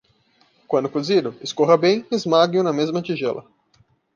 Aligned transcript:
Quando 0.67 0.89
cozido, 0.91 1.35
escorra 1.43 1.77
bem 1.77 2.03
e 2.11 2.15
esmague-o 2.15 2.63
na 2.63 2.73
mesma 2.73 3.03
tigela. 3.03 3.45